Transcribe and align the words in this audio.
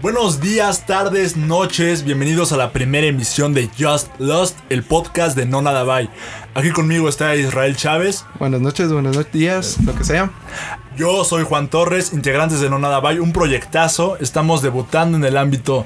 Buenos 0.00 0.40
días, 0.40 0.86
tardes, 0.86 1.36
noches, 1.36 2.04
bienvenidos 2.04 2.52
a 2.52 2.56
la 2.56 2.70
primera 2.70 3.08
emisión 3.08 3.52
de 3.52 3.68
Just 3.76 4.08
Lost, 4.20 4.56
el 4.68 4.84
podcast 4.84 5.36
de 5.36 5.44
No 5.44 5.60
Nada 5.60 5.82
Bye. 5.82 6.08
Aquí 6.54 6.70
conmigo 6.70 7.08
está 7.08 7.34
Israel 7.34 7.74
Chávez. 7.74 8.24
Buenas 8.38 8.60
noches, 8.60 8.92
buenos 8.92 9.18
días, 9.32 9.76
lo 9.84 9.96
que 9.96 10.04
sea. 10.04 10.30
Yo 10.96 11.24
soy 11.24 11.42
Juan 11.42 11.66
Torres, 11.66 12.12
integrantes 12.12 12.60
de 12.60 12.70
No 12.70 12.78
Nada 12.78 13.00
Bye, 13.00 13.18
un 13.18 13.32
proyectazo. 13.32 14.16
Estamos 14.20 14.62
debutando 14.62 15.16
en 15.16 15.24
el 15.24 15.36
ámbito 15.36 15.84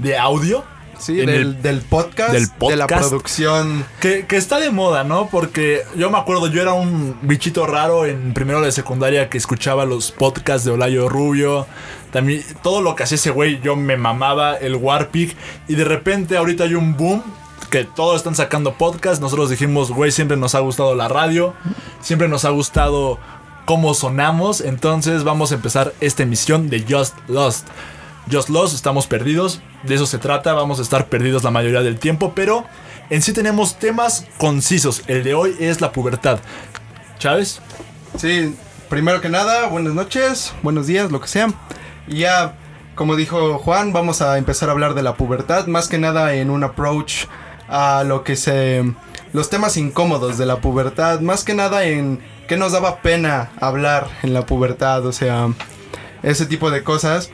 de 0.00 0.18
audio. 0.18 0.62
Sí, 0.98 1.20
En 1.20 1.26
del, 1.26 1.36
el- 1.40 1.62
del 1.62 1.80
podcast, 1.82 2.32
del 2.32 2.48
de 2.68 2.76
la 2.76 2.86
producción. 2.86 3.84
Que, 4.00 4.26
que 4.26 4.36
está 4.36 4.58
de 4.58 4.70
moda, 4.70 5.04
¿no? 5.04 5.28
Porque 5.28 5.82
yo 5.96 6.10
me 6.10 6.18
acuerdo, 6.18 6.46
yo 6.48 6.62
era 6.62 6.72
un 6.72 7.18
bichito 7.22 7.66
raro 7.66 8.06
en 8.06 8.32
primero 8.34 8.60
de 8.62 8.72
secundaria 8.72 9.28
que 9.28 9.38
escuchaba 9.38 9.84
los 9.84 10.10
podcasts 10.12 10.64
de 10.64 10.72
Olayo 10.72 11.08
Rubio. 11.08 11.66
También 12.12 12.42
todo 12.62 12.80
lo 12.80 12.94
que 12.94 13.02
hacía 13.02 13.16
ese 13.16 13.30
güey, 13.30 13.60
yo 13.60 13.76
me 13.76 13.96
mamaba 13.96 14.54
el 14.56 14.76
Warpig. 14.76 15.36
Y 15.68 15.74
de 15.74 15.84
repente 15.84 16.36
ahorita 16.36 16.64
hay 16.64 16.74
un 16.74 16.96
boom 16.96 17.22
que 17.70 17.84
todos 17.84 18.16
están 18.16 18.34
sacando 18.34 18.74
podcasts. 18.74 19.20
Nosotros 19.20 19.50
dijimos, 19.50 19.90
güey, 19.90 20.10
siempre 20.12 20.36
nos 20.36 20.54
ha 20.54 20.60
gustado 20.60 20.94
la 20.94 21.08
radio. 21.08 21.52
Siempre 22.00 22.28
nos 22.28 22.44
ha 22.44 22.50
gustado 22.50 23.18
cómo 23.66 23.92
sonamos. 23.92 24.60
Entonces 24.62 25.24
vamos 25.24 25.52
a 25.52 25.56
empezar 25.56 25.92
esta 26.00 26.22
emisión 26.22 26.70
de 26.70 26.84
Just 26.88 27.14
Lost. 27.28 27.66
Just 28.30 28.48
Lost, 28.48 28.74
estamos 28.74 29.06
perdidos. 29.06 29.60
De 29.82 29.94
eso 29.94 30.06
se 30.06 30.18
trata. 30.18 30.52
Vamos 30.52 30.78
a 30.78 30.82
estar 30.82 31.08
perdidos 31.08 31.44
la 31.44 31.50
mayoría 31.50 31.82
del 31.82 31.98
tiempo. 31.98 32.32
Pero 32.34 32.64
en 33.10 33.22
sí 33.22 33.32
tenemos 33.32 33.78
temas 33.78 34.26
concisos. 34.38 35.02
El 35.06 35.24
de 35.24 35.34
hoy 35.34 35.56
es 35.60 35.80
la 35.80 35.92
pubertad. 35.92 36.40
Chávez. 37.18 37.60
Sí, 38.16 38.54
primero 38.88 39.20
que 39.20 39.28
nada, 39.28 39.66
buenas 39.66 39.92
noches, 39.92 40.54
buenos 40.62 40.86
días, 40.86 41.10
lo 41.10 41.20
que 41.20 41.28
sea. 41.28 41.48
Y 42.06 42.18
ya, 42.18 42.54
como 42.94 43.16
dijo 43.16 43.58
Juan, 43.58 43.92
vamos 43.92 44.22
a 44.22 44.38
empezar 44.38 44.68
a 44.68 44.72
hablar 44.72 44.94
de 44.94 45.02
la 45.02 45.16
pubertad, 45.16 45.66
más 45.66 45.88
que 45.88 45.98
nada 45.98 46.34
en 46.34 46.50
un 46.50 46.64
approach 46.64 47.26
a 47.68 48.04
lo 48.06 48.24
que 48.24 48.36
se... 48.36 48.84
los 49.32 49.50
temas 49.50 49.76
incómodos 49.76 50.38
de 50.38 50.46
la 50.46 50.56
pubertad, 50.56 51.20
más 51.20 51.44
que 51.44 51.54
nada 51.54 51.84
en 51.84 52.20
qué 52.48 52.56
nos 52.56 52.72
daba 52.72 53.02
pena 53.02 53.50
hablar 53.60 54.08
en 54.22 54.32
la 54.32 54.46
pubertad, 54.46 55.04
o 55.04 55.12
sea, 55.12 55.48
ese 56.22 56.46
tipo 56.46 56.70
de 56.70 56.82
cosas. 56.82 57.30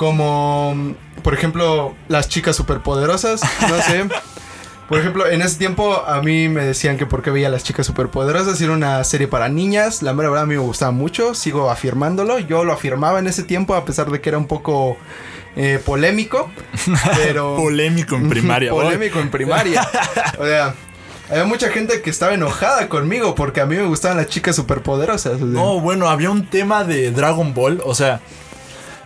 Como, 0.00 0.94
por 1.22 1.34
ejemplo, 1.34 1.94
las 2.08 2.26
chicas 2.30 2.56
superpoderosas, 2.56 3.42
no 3.68 3.82
sé. 3.82 4.06
Por 4.88 4.98
ejemplo, 4.98 5.26
en 5.26 5.42
ese 5.42 5.58
tiempo 5.58 5.94
a 6.06 6.22
mí 6.22 6.48
me 6.48 6.64
decían 6.64 6.96
que 6.96 7.04
porque 7.04 7.30
veía 7.30 7.50
las 7.50 7.64
chicas 7.64 7.84
superpoderosas 7.84 8.58
era 8.62 8.72
una 8.72 9.04
serie 9.04 9.28
para 9.28 9.50
niñas. 9.50 10.00
La 10.02 10.14
mera 10.14 10.30
verdad 10.30 10.44
a 10.44 10.46
mí 10.46 10.54
me 10.54 10.60
gustaba 10.60 10.90
mucho, 10.90 11.34
sigo 11.34 11.70
afirmándolo. 11.70 12.38
Yo 12.38 12.64
lo 12.64 12.72
afirmaba 12.72 13.18
en 13.18 13.26
ese 13.26 13.42
tiempo 13.42 13.74
a 13.74 13.84
pesar 13.84 14.10
de 14.10 14.22
que 14.22 14.30
era 14.30 14.38
un 14.38 14.46
poco 14.46 14.96
eh, 15.54 15.78
polémico. 15.84 16.50
Pero... 17.16 17.56
Polémico 17.58 18.16
en 18.16 18.30
primaria. 18.30 18.70
polémico 18.72 19.20
en 19.20 19.30
primaria. 19.30 19.86
O 20.38 20.46
sea, 20.46 20.74
había 21.28 21.44
mucha 21.44 21.68
gente 21.68 22.00
que 22.00 22.08
estaba 22.08 22.32
enojada 22.32 22.88
conmigo 22.88 23.34
porque 23.34 23.60
a 23.60 23.66
mí 23.66 23.76
me 23.76 23.84
gustaban 23.84 24.16
las 24.16 24.28
chicas 24.28 24.56
superpoderosas. 24.56 25.34
o 25.34 25.38
sea. 25.40 25.46
No, 25.46 25.78
bueno, 25.78 26.08
había 26.08 26.30
un 26.30 26.46
tema 26.46 26.84
de 26.84 27.10
Dragon 27.10 27.52
Ball. 27.52 27.82
O 27.84 27.94
sea, 27.94 28.22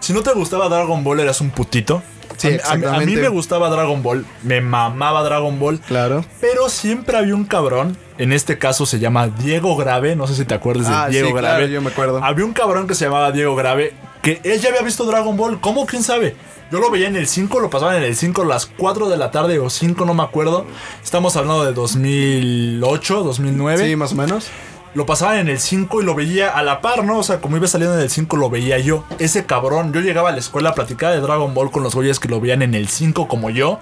si 0.04 0.12
no 0.12 0.22
te 0.22 0.32
gustaba 0.32 0.68
Dragon 0.68 1.02
Ball, 1.04 1.20
eras 1.20 1.40
un 1.40 1.50
putito. 1.50 2.02
Sí, 2.36 2.48
A- 2.64 2.70
a, 2.90 2.96
a 2.96 3.00
mí 3.00 3.14
me 3.16 3.28
gustaba 3.28 3.68
Dragon 3.70 4.02
Ball. 4.02 4.26
Me 4.42 4.60
mamaba 4.60 5.22
Dragon 5.22 5.58
Ball. 5.58 5.78
Claro. 5.80 6.24
Pero 6.40 6.68
siempre 6.68 7.16
había 7.16 7.34
un 7.34 7.44
cabrón. 7.44 7.96
En 8.18 8.32
este 8.32 8.58
caso 8.58 8.86
se 8.86 8.98
llama 8.98 9.28
Diego 9.28 9.76
Grave. 9.76 10.16
No 10.16 10.26
sé 10.26 10.34
si 10.34 10.44
te 10.44 10.54
acuerdas 10.54 10.88
de 10.88 10.94
Ah, 10.94 11.08
Diego 11.08 11.28
sí, 11.28 11.32
Grave. 11.34 11.48
claro, 11.48 11.66
yo 11.66 11.80
me 11.82 11.90
acuerdo. 11.90 12.22
Había 12.24 12.44
un 12.44 12.52
cabrón 12.52 12.86
que 12.86 12.94
se 12.94 13.04
llamaba 13.04 13.30
Diego 13.32 13.54
Grave. 13.56 13.94
Que 14.22 14.40
él 14.42 14.60
ya 14.60 14.70
había 14.70 14.82
visto 14.82 15.04
Dragon 15.04 15.36
Ball. 15.36 15.60
¿Cómo? 15.60 15.86
¿Quién 15.86 16.02
sabe? 16.02 16.34
Yo 16.72 16.80
lo 16.80 16.90
veía 16.90 17.06
en 17.08 17.14
el 17.16 17.28
5, 17.28 17.60
lo 17.60 17.70
pasaban 17.70 17.96
en 17.96 18.02
el 18.04 18.16
5 18.16 18.42
a 18.42 18.46
las 18.46 18.66
4 18.66 19.08
de 19.08 19.16
la 19.16 19.30
tarde 19.30 19.58
o 19.60 19.68
5, 19.70 20.04
no 20.06 20.14
me 20.14 20.22
acuerdo. 20.22 20.66
Estamos 21.04 21.36
hablando 21.36 21.64
de 21.64 21.72
2008, 21.72 23.22
2009. 23.22 23.86
Sí, 23.86 23.96
más 23.96 24.12
o 24.12 24.16
menos. 24.16 24.46
Lo 24.94 25.06
pasaban 25.06 25.38
en 25.38 25.48
el 25.48 25.58
5 25.58 26.02
y 26.02 26.04
lo 26.04 26.14
veía 26.14 26.50
a 26.50 26.62
la 26.62 26.80
par, 26.80 27.04
¿no? 27.04 27.18
O 27.18 27.22
sea, 27.24 27.40
como 27.40 27.56
iba 27.56 27.66
saliendo 27.66 27.96
en 27.96 28.02
el 28.02 28.10
5 28.10 28.36
lo 28.36 28.48
veía 28.48 28.78
yo. 28.78 29.04
Ese 29.18 29.44
cabrón, 29.44 29.92
yo 29.92 30.00
llegaba 30.00 30.28
a 30.28 30.32
la 30.32 30.38
escuela 30.38 30.70
a 30.70 30.74
platicar 30.74 31.12
de 31.12 31.20
Dragon 31.20 31.52
Ball 31.52 31.70
con 31.72 31.82
los 31.82 31.94
güeyes 31.96 32.20
que 32.20 32.28
lo 32.28 32.40
veían 32.40 32.62
en 32.62 32.74
el 32.74 32.88
5 32.88 33.26
como 33.26 33.50
yo. 33.50 33.80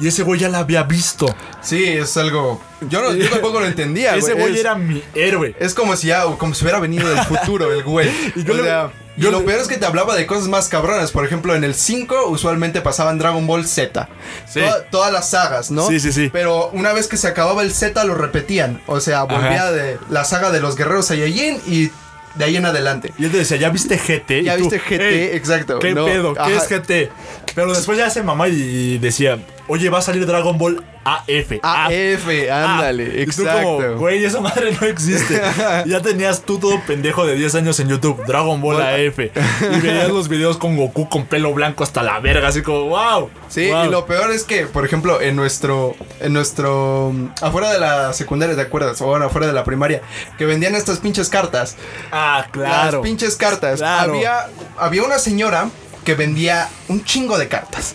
Y 0.00 0.06
ese 0.08 0.22
güey 0.22 0.40
ya 0.40 0.48
la 0.48 0.60
había 0.60 0.84
visto. 0.84 1.26
Sí, 1.60 1.84
es 1.84 2.16
algo. 2.16 2.60
Yo, 2.88 3.02
no, 3.02 3.12
yo 3.14 3.28
tampoco 3.30 3.60
lo 3.60 3.66
entendía, 3.66 4.14
Ese 4.16 4.32
güey. 4.34 4.54
Es- 4.54 4.60
era 4.60 4.76
mi 4.76 5.02
héroe. 5.14 5.54
Es 5.58 5.74
como 5.74 5.96
si 5.96 6.06
ya, 6.06 6.22
como 6.38 6.54
si 6.54 6.64
hubiera 6.64 6.78
venido 6.78 7.08
del 7.08 7.18
futuro 7.24 7.70
el 7.72 7.82
güey. 7.82 8.08
Y 8.36 8.44
yo 8.44 8.54
O 8.54 8.56
le- 8.56 9.07
yo 9.18 9.28
y 9.28 9.32
lo 9.32 9.44
peor 9.44 9.60
es 9.60 9.68
que 9.68 9.76
te 9.76 9.84
hablaba 9.86 10.16
de 10.16 10.26
cosas 10.26 10.48
más 10.48 10.68
cabronas. 10.68 11.10
Por 11.12 11.24
ejemplo, 11.24 11.54
en 11.54 11.64
el 11.64 11.74
5 11.74 12.26
usualmente 12.28 12.80
pasaban 12.80 13.18
Dragon 13.18 13.46
Ball 13.46 13.66
Z. 13.66 14.08
Sí. 14.48 14.60
Toda- 14.60 14.84
todas 14.90 15.12
las 15.12 15.28
sagas, 15.30 15.70
¿no? 15.70 15.86
Sí, 15.88 16.00
sí, 16.00 16.12
sí. 16.12 16.30
Pero 16.32 16.70
una 16.72 16.92
vez 16.92 17.08
que 17.08 17.16
se 17.16 17.26
acababa 17.28 17.62
el 17.62 17.72
Z 17.72 18.02
lo 18.04 18.14
repetían. 18.14 18.80
O 18.86 19.00
sea, 19.00 19.24
volvía 19.24 19.62
Ajá. 19.64 19.72
de 19.72 19.98
la 20.08 20.24
saga 20.24 20.50
de 20.50 20.60
los 20.60 20.76
guerreros 20.76 21.06
Saiyajin 21.06 21.60
y 21.66 21.90
de 22.34 22.44
ahí 22.44 22.56
en 22.56 22.66
adelante. 22.66 23.12
Y 23.18 23.26
te 23.28 23.38
decía, 23.38 23.56
¿ya 23.56 23.70
viste 23.70 23.98
GT? 23.98 24.44
Ya 24.44 24.56
tú, 24.56 24.62
viste 24.70 24.78
GT, 24.78 25.00
"Ey, 25.30 25.36
exacto. 25.36 25.78
¿Qué 25.80 25.92
No, 25.94 26.04
pedo? 26.04 26.34
¿Qué 26.34 26.40
ajá. 26.40 26.50
es 26.52 26.68
GT? 26.68 27.10
Pero 27.54 27.74
después 27.74 27.98
ya 27.98 28.08
se 28.10 28.22
mamá 28.22 28.46
y 28.48 28.98
decía, 28.98 29.38
oye, 29.68 29.88
va 29.90 29.98
a 29.98 30.02
salir 30.02 30.26
Dragon 30.26 30.56
Ball 30.58 30.84
AF. 31.04 31.52
AF, 31.62 32.28
ándale, 32.52 33.04
Ah, 33.04 33.22
Y 33.22 33.24
tú 33.26 33.42
exacto. 33.42 33.62
como, 33.62 33.96
güey, 33.96 34.24
esa 34.24 34.40
madre 34.40 34.76
no 34.78 34.86
existe. 34.86 35.40
Ya 35.86 36.02
tenías 36.02 36.42
tú 36.42 36.58
todo 36.58 36.80
pendejo 36.86 37.24
de 37.24 37.34
10 37.34 37.54
años 37.54 37.80
en 37.80 37.88
YouTube, 37.88 38.24
Dragon 38.26 38.60
Ball 38.60 38.82
AF. 38.82 39.18
Y 39.18 39.80
veías 39.80 40.08
los 40.08 40.28
videos 40.28 40.58
con 40.58 40.76
Goku 40.76 41.08
con 41.08 41.24
pelo 41.26 41.54
blanco 41.54 41.84
hasta 41.84 42.02
la 42.02 42.18
verga, 42.20 42.48
así 42.48 42.62
como, 42.62 42.84
wow. 42.88 43.30
Sí, 43.48 43.70
wow". 43.70 43.86
y 43.86 43.88
lo 43.88 44.04
peor 44.06 44.30
es 44.32 44.44
que, 44.44 44.66
por 44.66 44.84
ejemplo, 44.84 45.20
en 45.20 45.36
nuestro, 45.36 45.96
en 46.20 46.32
nuestro, 46.32 47.14
afuera 47.40 47.72
de 47.72 47.78
la 47.78 48.12
secundaria, 48.12 48.54
¿te 48.56 48.62
acuerdas? 48.62 49.00
O 49.00 49.06
bueno, 49.06 49.26
afuera 49.26 49.46
de 49.46 49.52
la 49.52 49.64
primaria, 49.64 50.02
que 50.36 50.44
vendían 50.44 50.74
estas 50.74 50.98
pinches 50.98 51.28
cartas. 51.30 51.76
Ah, 52.12 52.46
claro. 52.50 52.98
Las 52.98 53.02
pinches 53.02 53.36
cartas. 53.36 53.78
Claro. 53.78 54.14
Había, 54.14 54.48
había 54.76 55.02
una 55.04 55.18
señora 55.18 55.70
que 56.08 56.14
vendía 56.14 56.70
un 56.88 57.04
chingo 57.04 57.36
de 57.36 57.48
cartas. 57.48 57.94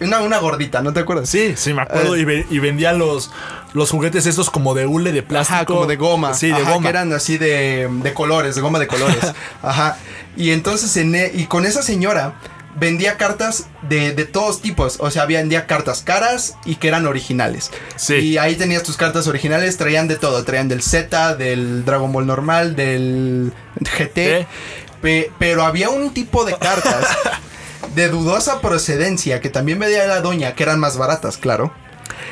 Una, 0.00 0.20
una 0.20 0.38
gordita, 0.38 0.80
¿no 0.80 0.92
te 0.92 1.00
acuerdas? 1.00 1.28
Sí, 1.28 1.54
sí, 1.56 1.74
me 1.74 1.82
acuerdo. 1.82 2.14
Eh. 2.14 2.20
y, 2.20 2.24
ve- 2.24 2.46
y 2.48 2.60
vendía 2.60 2.92
los, 2.92 3.32
los 3.72 3.90
juguetes 3.90 4.26
estos 4.26 4.48
como 4.48 4.74
de 4.74 4.86
hule 4.86 5.10
de 5.10 5.24
plástico. 5.24 5.56
Ajá, 5.56 5.64
como 5.64 5.86
de 5.86 5.96
goma. 5.96 6.34
Sí, 6.34 6.46
de 6.46 6.52
Ajá, 6.54 6.70
goma. 6.74 6.82
Que 6.84 6.88
eran 6.90 7.12
así 7.12 7.36
de, 7.36 7.88
de 7.90 8.14
colores, 8.14 8.54
de 8.54 8.60
goma 8.60 8.78
de 8.78 8.86
colores. 8.86 9.18
Ajá. 9.62 9.96
Y 10.36 10.52
entonces, 10.52 10.96
en 10.98 11.16
e- 11.16 11.32
y 11.34 11.46
con 11.46 11.66
esa 11.66 11.82
señora 11.82 12.34
vendía 12.76 13.16
cartas 13.16 13.66
de, 13.82 14.12
de 14.12 14.24
todos 14.24 14.62
tipos. 14.62 14.98
O 15.00 15.10
sea, 15.10 15.24
vendía 15.26 15.66
cartas 15.66 16.02
caras 16.02 16.54
y 16.64 16.76
que 16.76 16.86
eran 16.86 17.08
originales. 17.08 17.72
Sí. 17.96 18.14
Y 18.14 18.38
ahí 18.38 18.54
tenías 18.54 18.84
tus 18.84 18.96
cartas 18.96 19.26
originales, 19.26 19.78
traían 19.78 20.06
de 20.06 20.14
todo. 20.14 20.44
Traían 20.44 20.68
del 20.68 20.80
Z, 20.80 21.34
del 21.34 21.84
Dragon 21.84 22.12
Ball 22.12 22.24
normal, 22.24 22.76
del 22.76 23.52
GT. 23.80 24.16
¿Eh? 24.18 24.46
Pe- 25.02 25.32
pero 25.40 25.64
había 25.64 25.90
un 25.90 26.14
tipo 26.14 26.44
de 26.44 26.56
cartas 26.56 27.04
de 27.98 28.08
dudosa 28.08 28.60
procedencia 28.60 29.40
que 29.40 29.50
también 29.50 29.78
vendía 29.78 30.06
la 30.06 30.20
doña, 30.20 30.54
que 30.54 30.62
eran 30.62 30.80
más 30.80 30.96
baratas, 30.96 31.36
claro. 31.36 31.72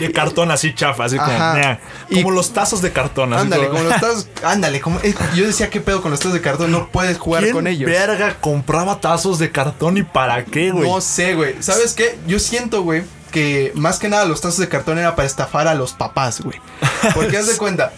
De 0.00 0.10
cartón 0.12 0.50
así 0.50 0.74
chafa, 0.74 1.04
así 1.04 1.16
como, 1.16 1.30
Ajá. 1.32 1.54
"Nah". 1.58 1.76
Y- 2.08 2.22
como 2.22 2.30
los 2.34 2.52
tazos 2.52 2.82
de 2.82 2.92
cartón. 2.92 3.32
así 3.32 3.42
Ándale, 3.42 3.66
como- 3.68 3.78
como 3.78 3.90
los 3.90 4.00
tazos. 4.00 4.28
Ándale, 4.44 4.80
como. 4.80 5.00
eh, 5.00 5.14
yo 5.34 5.46
decía, 5.46 5.70
¿qué 5.70 5.80
pedo 5.80 6.02
con 6.02 6.10
los 6.10 6.20
tazos 6.20 6.34
de 6.34 6.40
cartón? 6.40 6.70
No 6.70 6.88
puedes 6.88 7.18
jugar 7.18 7.42
¿Quién 7.42 7.54
con 7.54 7.66
ellos. 7.66 7.90
verga 7.90 8.36
compraba 8.40 9.00
tazos 9.00 9.38
de 9.38 9.50
cartón 9.50 9.96
y 9.96 10.02
para 10.02 10.44
qué, 10.44 10.70
güey? 10.70 10.88
No 10.88 11.00
sé, 11.00 11.34
güey. 11.34 11.62
¿Sabes 11.62 11.94
qué? 11.94 12.18
Yo 12.26 12.38
siento, 12.38 12.82
güey, 12.82 13.04
que 13.30 13.72
más 13.74 13.98
que 13.98 14.08
nada 14.08 14.24
los 14.26 14.40
tazos 14.40 14.58
de 14.58 14.68
cartón 14.68 14.98
era 14.98 15.14
para 15.16 15.26
estafar 15.26 15.66
a 15.68 15.74
los 15.74 15.92
papás, 15.94 16.40
güey. 16.42 16.60
Porque 17.14 17.36
haz 17.38 17.46
de 17.46 17.56
cuenta. 17.58 17.92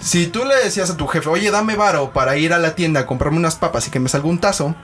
Si 0.00 0.26
tú 0.28 0.44
le 0.44 0.54
decías 0.56 0.90
a 0.90 0.96
tu 0.96 1.06
jefe, 1.08 1.28
oye, 1.28 1.50
dame 1.50 1.74
varo 1.76 2.12
para 2.12 2.36
ir 2.36 2.52
a 2.52 2.58
la 2.58 2.74
tienda 2.74 3.00
a 3.00 3.06
comprarme 3.06 3.38
unas 3.38 3.56
papas 3.56 3.86
y 3.88 3.90
que 3.90 3.98
me 4.00 4.08
salga 4.08 4.28
un 4.28 4.38
tazo, 4.38 4.74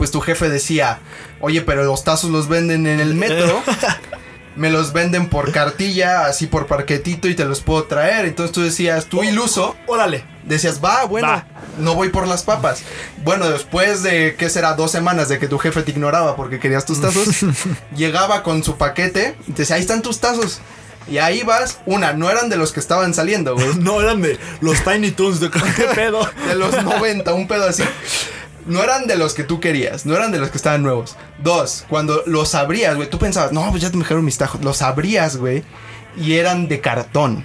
pues 0.00 0.10
tu 0.10 0.22
jefe 0.22 0.48
decía, 0.48 0.98
oye, 1.42 1.60
pero 1.60 1.84
los 1.84 2.04
tazos 2.04 2.30
los 2.30 2.48
venden 2.48 2.86
en 2.86 3.00
el 3.00 3.12
metro. 3.12 3.62
Me 4.56 4.70
los 4.70 4.94
venden 4.94 5.28
por 5.28 5.52
cartilla, 5.52 6.24
así 6.24 6.46
por 6.46 6.66
parquetito 6.66 7.28
y 7.28 7.34
te 7.34 7.44
los 7.44 7.60
puedo 7.60 7.84
traer. 7.84 8.24
Entonces 8.24 8.54
tú 8.54 8.62
decías, 8.62 9.04
tú 9.04 9.22
iluso, 9.22 9.76
Órale. 9.86 10.24
Decías, 10.44 10.82
va, 10.82 11.04
bueno, 11.04 11.28
Va. 11.28 11.46
no 11.78 11.96
voy 11.96 12.08
por 12.08 12.26
las 12.26 12.44
papas. 12.44 12.80
Bueno, 13.24 13.50
después 13.50 14.02
de, 14.02 14.36
¿qué 14.38 14.48
será? 14.48 14.72
Dos 14.72 14.90
semanas 14.90 15.28
de 15.28 15.38
que 15.38 15.48
tu 15.48 15.58
jefe 15.58 15.82
te 15.82 15.90
ignoraba 15.90 16.34
porque 16.34 16.58
querías 16.58 16.86
tus 16.86 17.02
tazos, 17.02 17.44
llegaba 17.94 18.42
con 18.42 18.64
su 18.64 18.78
paquete 18.78 19.36
y 19.48 19.52
te 19.52 19.62
decía, 19.62 19.76
ahí 19.76 19.82
están 19.82 20.00
tus 20.00 20.18
tazos. 20.18 20.62
Y 21.10 21.18
ahí 21.18 21.42
vas, 21.42 21.80
una, 21.84 22.14
no 22.14 22.30
eran 22.30 22.48
de 22.48 22.56
los 22.56 22.72
que 22.72 22.80
estaban 22.80 23.12
saliendo, 23.12 23.54
güey. 23.54 23.74
No 23.78 24.00
eran 24.00 24.22
de 24.22 24.38
los 24.62 24.82
Tiny 24.82 25.10
Toons, 25.10 25.40
de 25.40 25.50
qué 25.50 25.60
pedo. 25.94 26.26
De 26.48 26.54
los 26.54 26.82
90, 26.82 27.34
un 27.34 27.46
pedo 27.46 27.68
así. 27.68 27.82
No 28.70 28.84
eran 28.84 29.08
de 29.08 29.16
los 29.16 29.34
que 29.34 29.42
tú 29.42 29.58
querías, 29.58 30.06
no 30.06 30.14
eran 30.14 30.30
de 30.30 30.38
los 30.38 30.50
que 30.50 30.56
estaban 30.56 30.82
nuevos. 30.82 31.16
Dos, 31.42 31.84
cuando 31.88 32.22
los 32.26 32.54
abrías, 32.54 32.94
güey, 32.94 33.10
tú 33.10 33.18
pensabas, 33.18 33.50
no, 33.50 33.68
pues 33.70 33.82
ya 33.82 33.90
te 33.90 33.96
me 33.96 34.04
dejaron 34.04 34.24
mis 34.24 34.38
tajos. 34.38 34.64
Los 34.64 34.80
abrías, 34.80 35.36
güey, 35.36 35.64
y 36.16 36.34
eran 36.34 36.68
de 36.68 36.80
cartón. 36.80 37.44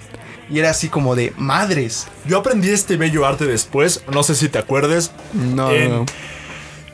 Y 0.51 0.59
era 0.59 0.69
así 0.69 0.87
como 0.87 1.15
de 1.15 1.33
madres. 1.37 2.07
Yo 2.27 2.37
aprendí 2.37 2.69
este 2.69 2.97
bello 2.97 3.25
arte 3.25 3.45
después, 3.45 4.03
no 4.13 4.21
sé 4.21 4.35
si 4.35 4.49
te 4.49 4.59
acuerdes. 4.59 5.11
No, 5.33 5.71
en, 5.71 5.89
no. 5.89 6.05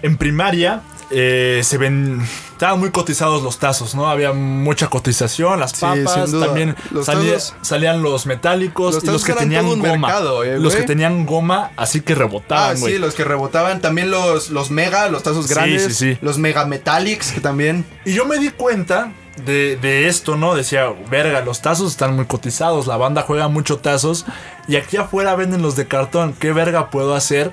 en 0.01 0.17
primaria 0.17 0.81
eh, 1.11 1.59
se 1.63 1.77
ven. 1.77 2.21
Estaban 2.61 2.79
muy 2.79 2.91
cotizados 2.91 3.41
los 3.41 3.57
tazos, 3.57 3.95
¿no? 3.95 4.07
Había 4.07 4.33
mucha 4.33 4.85
cotización, 4.87 5.59
las 5.59 5.71
Sí, 5.71 5.79
papas, 5.81 6.29
también 6.29 6.75
Los 6.91 7.07
salía- 7.07 7.33
tazos- 7.37 7.55
salían 7.63 8.03
los 8.03 8.27
metálicos 8.27 8.93
Los 8.93 9.03
y 9.03 9.07
los 9.07 9.25
que 9.25 9.33
tenían 9.33 9.65
goma. 9.67 9.97
mercado, 9.97 10.43
eh, 10.43 10.59
los 10.59 10.75
que 10.75 10.83
tenían 10.83 11.25
goma, 11.25 11.71
así 11.75 12.01
que 12.01 12.13
Ah, 12.13 12.17
rebotaban, 12.17 12.79
güey. 12.79 12.93
sí, 12.93 12.99
los 12.99 13.15
que 13.15 13.23
rebotaban. 13.23 13.81
También 13.81 14.11
los, 14.11 14.51
los 14.51 14.69
mega, 14.69 15.09
los 15.09 15.23
tazos 15.23 15.47
Sí, 15.47 15.55
grandes. 15.55 15.97
sí, 15.97 16.13
sí. 16.13 16.19
Los 16.21 16.37
mega 16.37 16.63
metallics, 16.67 17.31
que 17.31 17.41
también. 17.41 17.83
Y 18.05 18.13
yo 18.13 18.25
me 18.25 18.37
di 18.37 18.49
cuenta 18.49 19.11
de, 19.43 19.77
de 19.77 20.07
esto, 20.07 20.37
¿no? 20.37 20.53
Decía, 20.53 20.85
verga, 21.09 21.41
los 21.41 21.63
tazos 21.63 21.89
están 21.93 22.15
muy 22.15 22.25
cotizados, 22.25 22.85
la 22.85 22.95
banda 22.95 23.23
juega 23.23 23.47
mucho 23.47 23.77
tazos 23.79 24.27
y 24.67 24.75
aquí 24.75 24.97
afuera 24.97 25.33
venden 25.35 25.63
los 25.63 25.75
de 25.75 25.87
cartón. 25.87 26.35
¿Qué 26.37 26.53
verga 26.53 26.91
puedo 26.91 27.15
hacer 27.15 27.51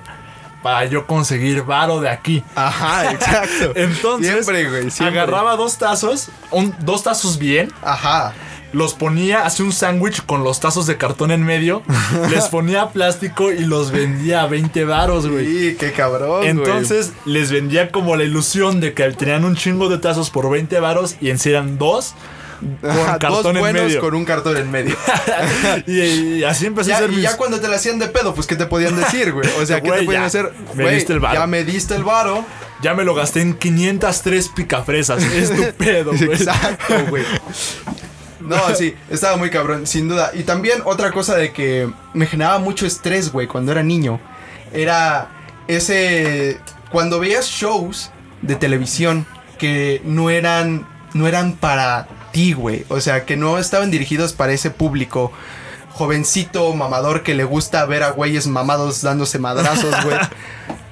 para 0.63 0.85
yo 0.85 1.05
conseguir 1.07 1.63
varo 1.63 2.01
de 2.01 2.09
aquí? 2.09 2.43
Ajá, 2.55 3.11
exacto. 3.11 3.71
Entonces, 3.75 4.31
Siempre, 4.45 4.69
güey, 4.69 4.91
siempre. 4.91 5.19
agarraba 5.19 5.55
dos 5.55 5.77
tazos, 5.77 6.29
un- 6.51 6.75
dos 6.79 7.03
tazos 7.03 7.37
bien, 7.39 7.71
Ajá. 7.81 8.33
los 8.73 8.93
ponía, 8.93 9.45
hacía 9.45 9.65
un 9.65 9.71
sándwich 9.71 10.25
con 10.25 10.43
los 10.43 10.59
tazos 10.59 10.85
de 10.85 10.97
cartón 10.97 11.31
en 11.31 11.43
medio, 11.43 11.81
les 12.29 12.45
ponía 12.49 12.89
plástico 12.89 13.51
y 13.51 13.59
los 13.65 13.91
vendía 13.91 14.41
a 14.43 14.47
20 14.47 14.85
varos, 14.85 15.27
güey. 15.27 15.45
Sí, 15.45 15.77
qué 15.79 15.91
cabrón. 15.91 16.37
güey. 16.39 16.47
Entonces 16.49 17.13
les 17.25 17.51
vendía 17.51 17.91
como 17.91 18.15
la 18.15 18.23
ilusión 18.23 18.79
de 18.79 18.93
que 18.93 19.09
tenían 19.11 19.45
un 19.45 19.55
chingo 19.55 19.89
de 19.89 19.97
tazos 19.97 20.29
por 20.29 20.49
20 20.49 20.79
varos 20.79 21.15
y 21.21 21.29
en 21.29 21.39
sí 21.39 21.49
eran 21.49 21.77
dos 21.77 22.13
con 22.81 22.89
Ajá, 22.89 23.19
cartón 23.19 23.43
dos 23.43 23.53
en 23.55 23.59
buenos 23.59 23.83
medio. 23.83 23.99
con 24.01 24.15
un 24.15 24.25
cartón 24.25 24.57
en 24.57 24.69
medio. 24.71 24.95
y, 25.87 25.99
y 26.37 26.43
así 26.43 26.65
empecé 26.65 26.91
a 26.93 26.99
Ya, 26.99 27.05
hacer 27.05 27.11
y 27.11 27.15
mis... 27.17 27.23
ya 27.23 27.37
cuando 27.37 27.59
te 27.59 27.67
la 27.67 27.75
hacían 27.77 27.99
de 27.99 28.07
pedo, 28.07 28.33
pues 28.35 28.47
¿qué 28.47 28.55
te 28.55 28.65
podían 28.65 28.95
decir, 28.95 29.31
güey? 29.33 29.49
O 29.61 29.65
sea, 29.65 29.81
¿qué 29.81 29.91
te 29.91 30.03
podían 30.03 30.23
ya, 30.23 30.27
hacer? 30.27 30.51
me 30.75 30.91
diste 30.91 31.13
el 31.13 31.19
varo. 31.19 31.39
Ya 31.39 31.47
me 31.47 31.63
diste 31.63 31.95
el 31.95 32.03
varo. 32.03 32.45
Ya 32.81 32.93
me 32.93 33.03
lo 33.03 33.13
gasté 33.13 33.41
en 33.41 33.53
503 33.55 34.49
picafresas. 34.49 35.21
Es 35.33 35.53
tu 35.55 35.63
pedo, 35.73 36.11
güey. 36.11 36.31
Exacto, 36.33 36.93
güey. 37.09 37.23
No, 38.39 38.73
sí, 38.73 38.95
estaba 39.09 39.35
muy 39.35 39.49
cabrón, 39.49 39.85
sin 39.85 40.07
duda. 40.07 40.31
Y 40.33 40.43
también 40.43 40.81
otra 40.85 41.11
cosa 41.11 41.35
de 41.35 41.51
que 41.51 41.89
me 42.13 42.25
generaba 42.25 42.57
mucho 42.59 42.85
estrés, 42.85 43.31
güey, 43.31 43.47
cuando 43.47 43.71
era 43.71 43.83
niño. 43.83 44.19
Era 44.73 45.29
ese... 45.67 46.59
Cuando 46.89 47.19
veías 47.19 47.47
shows 47.47 48.11
de 48.41 48.55
televisión 48.55 49.27
que 49.57 50.01
no 50.05 50.29
eran, 50.29 50.87
no 51.13 51.27
eran 51.27 51.53
para 51.57 52.07
ti, 52.31 52.53
güey. 52.53 52.85
O 52.89 52.99
sea, 53.01 53.25
que 53.25 53.35
no 53.37 53.57
estaban 53.57 53.91
dirigidos 53.91 54.33
para 54.33 54.53
ese 54.53 54.71
público 54.71 55.31
jovencito, 55.89 56.73
mamador, 56.73 57.23
que 57.23 57.33
le 57.33 57.43
gusta 57.43 57.85
ver 57.85 58.03
a 58.03 58.11
güeyes 58.11 58.47
mamados 58.47 59.01
dándose 59.01 59.39
madrazos, 59.39 59.93
güey. 60.03 60.17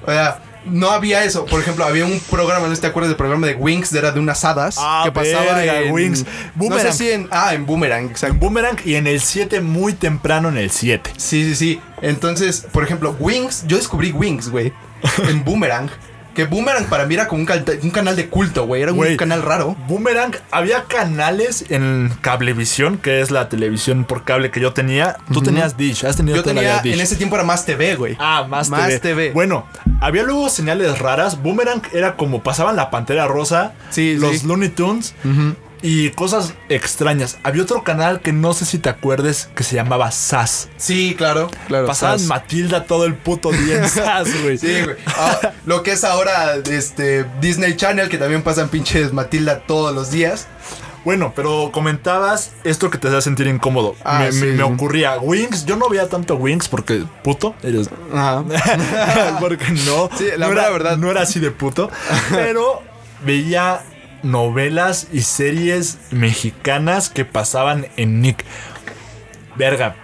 O 0.06 0.10
sea, 0.10 0.40
no 0.64 0.90
había 0.90 1.24
eso. 1.24 1.44
Por 1.44 1.60
ejemplo, 1.60 1.84
había 1.84 2.06
un 2.06 2.18
programa, 2.30 2.66
¿no 2.66 2.76
te 2.76 2.86
acuerdas 2.86 3.10
del 3.10 3.16
programa 3.16 3.46
de 3.46 3.54
Wings? 3.54 3.92
Era 3.92 4.10
de 4.10 4.20
unas 4.20 4.44
hadas. 4.44 4.76
Ah, 4.78 5.02
que 5.04 5.12
pasaba 5.12 5.54
verga, 5.54 5.82
en... 5.82 5.92
Wings. 5.92 6.24
No 6.24 6.30
sé 6.30 6.50
Boomerang. 6.54 6.92
si 6.94 7.10
en... 7.10 7.28
Ah, 7.30 7.54
en 7.54 7.66
Boomerang, 7.66 8.06
exacto. 8.06 8.34
En 8.34 8.40
Boomerang 8.40 8.78
y 8.84 8.94
en 8.94 9.06
el 9.06 9.20
7 9.20 9.60
muy 9.60 9.92
temprano 9.92 10.48
en 10.48 10.56
el 10.56 10.70
7. 10.70 11.12
Sí, 11.16 11.44
sí, 11.44 11.54
sí. 11.54 11.80
Entonces, 12.00 12.66
por 12.72 12.84
ejemplo, 12.84 13.14
Wings, 13.18 13.64
yo 13.66 13.76
descubrí 13.76 14.12
Wings, 14.12 14.48
güey, 14.48 14.72
en 15.28 15.44
Boomerang. 15.44 15.90
Que 16.38 16.44
Boomerang 16.44 16.84
para 16.84 17.04
mí 17.04 17.14
era 17.14 17.26
como 17.26 17.40
un, 17.40 17.46
canal 17.90 18.14
de 18.14 18.28
culto, 18.28 18.64
güey. 18.64 18.82
Era 18.82 18.92
un 18.92 19.16
canal 19.16 19.42
raro. 19.42 19.74
Boomerang, 19.88 20.36
había 20.52 20.84
canales 20.84 21.64
en 21.68 22.12
Cablevisión, 22.20 22.96
que 22.96 23.20
es 23.20 23.32
la 23.32 23.48
televisión 23.48 24.04
por 24.04 24.22
cable 24.22 24.52
que 24.52 24.60
yo 24.60 24.72
tenía. 24.72 25.16
Tú 25.32 25.42
tenías 25.42 25.76
Dish, 25.76 26.06
has 26.06 26.14
tenido 26.16 26.36
Yo 26.36 26.44
tenía, 26.44 26.78
Dish. 26.78 26.94
en 26.94 27.00
ese 27.00 27.16
tiempo 27.16 27.34
era 27.34 27.44
más 27.44 27.66
TV, 27.66 27.96
güey. 27.96 28.16
Ah, 28.20 28.46
más, 28.48 28.70
Más 28.70 28.86
TV. 28.86 29.00
TV. 29.00 29.32
Bueno, 29.32 29.66
había 30.00 30.22
luego 30.22 30.48
señales 30.48 31.00
raras. 31.00 31.42
Boomerang 31.42 31.82
era 31.92 32.14
como 32.14 32.40
pasaban 32.40 32.76
la 32.76 32.90
pantera 32.90 33.26
rosa, 33.26 33.72
Sí, 33.90 34.14
los 34.14 34.38
sí. 34.38 34.46
Looney 34.46 34.68
Tunes 34.68 35.16
y 35.82 36.10
cosas 36.10 36.54
extrañas. 36.68 37.38
Había 37.44 37.62
otro 37.62 37.84
canal 37.84 38.20
que 38.20 38.32
no 38.32 38.52
sé 38.54 38.64
si 38.64 38.78
te 38.78 38.88
acuerdes 38.88 39.48
que 39.54 39.62
se 39.64 39.76
llamaba 39.76 40.10
SAS. 40.10 40.68
Sí, 40.76 41.14
claro. 41.16 41.48
claro 41.68 41.86
Pasaban. 41.86 42.26
Matilda 42.26 42.84
todo 42.84 43.04
el 43.04 43.14
puto 43.14 43.50
día 43.52 43.76
en 43.78 43.88
SAS, 43.88 44.28
güey. 44.42 44.58
Sí, 44.58 44.82
güey. 44.84 44.96
Ah, 45.06 45.52
lo 45.66 45.82
que 45.82 45.92
es 45.92 46.04
ahora 46.04 46.56
este 46.56 47.24
Disney 47.40 47.76
Channel, 47.76 48.08
que 48.08 48.18
también 48.18 48.42
pasan 48.42 48.68
pinches 48.68 49.12
Matilda 49.12 49.60
todos 49.66 49.94
los 49.94 50.10
días. 50.10 50.46
Bueno, 51.04 51.32
pero 51.34 51.70
comentabas 51.72 52.50
esto 52.64 52.90
que 52.90 52.98
te 52.98 53.06
hacía 53.08 53.20
sentir 53.20 53.46
incómodo. 53.46 53.94
Ah, 54.04 54.18
me, 54.18 54.32
sí, 54.32 54.44
me- 54.46 54.62
ocurría. 54.64 55.16
Wings, 55.18 55.64
yo 55.64 55.76
no 55.76 55.88
veía 55.88 56.08
tanto 56.08 56.34
Wings 56.34 56.68
porque 56.68 57.04
puto 57.22 57.54
eres. 57.62 57.88
Ajá. 58.12 58.44
porque 59.40 59.64
no. 59.86 60.10
Sí, 60.18 60.26
la 60.36 60.46
no 60.48 60.52
era, 60.52 60.68
verdad. 60.70 60.96
No 60.98 61.10
era 61.10 61.22
así 61.22 61.38
de 61.40 61.50
puto. 61.50 61.88
Pero 62.30 62.82
veía 63.24 63.80
novelas 64.22 65.08
y 65.12 65.22
series 65.22 65.98
mexicanas 66.10 67.08
que 67.10 67.24
pasaban 67.24 67.86
en 67.96 68.20
Nick. 68.20 68.44
Verga. 69.56 69.96